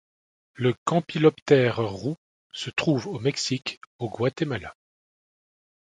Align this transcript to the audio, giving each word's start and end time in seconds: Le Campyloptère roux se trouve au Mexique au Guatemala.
Le 0.55 0.73
Campyloptère 0.83 1.77
roux 1.87 2.17
se 2.51 2.71
trouve 2.71 3.05
au 3.05 3.19
Mexique 3.19 3.79
au 3.99 4.09
Guatemala. 4.09 4.75